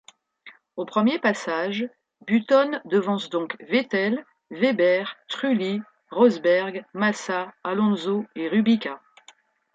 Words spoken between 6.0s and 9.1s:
Rosberg, Massa, Alonso et Kubica.